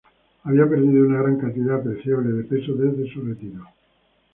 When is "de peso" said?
2.31-2.73